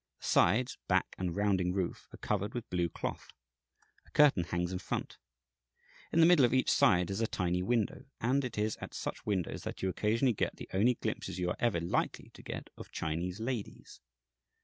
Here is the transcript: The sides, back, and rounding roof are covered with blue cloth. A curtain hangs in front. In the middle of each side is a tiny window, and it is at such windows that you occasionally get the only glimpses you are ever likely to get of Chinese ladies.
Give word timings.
The 0.19 0.25
sides, 0.25 0.79
back, 0.87 1.13
and 1.19 1.35
rounding 1.35 1.73
roof 1.73 2.07
are 2.11 2.17
covered 2.17 2.55
with 2.55 2.67
blue 2.71 2.89
cloth. 2.89 3.27
A 4.07 4.09
curtain 4.09 4.45
hangs 4.45 4.71
in 4.71 4.79
front. 4.79 5.19
In 6.11 6.19
the 6.21 6.25
middle 6.25 6.43
of 6.43 6.55
each 6.55 6.71
side 6.71 7.11
is 7.11 7.21
a 7.21 7.27
tiny 7.27 7.61
window, 7.61 8.05
and 8.19 8.43
it 8.43 8.57
is 8.57 8.77
at 8.77 8.95
such 8.95 9.27
windows 9.27 9.61
that 9.61 9.83
you 9.83 9.89
occasionally 9.89 10.33
get 10.33 10.55
the 10.55 10.67
only 10.73 10.95
glimpses 10.95 11.37
you 11.37 11.49
are 11.51 11.57
ever 11.59 11.79
likely 11.79 12.31
to 12.33 12.41
get 12.41 12.71
of 12.79 12.91
Chinese 12.91 13.39
ladies. 13.39 14.01